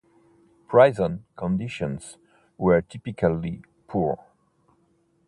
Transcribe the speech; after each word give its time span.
Prison 0.67 1.25
conditions 1.35 2.17
were 2.57 2.81
typically 2.81 3.61
poor. 3.87 4.17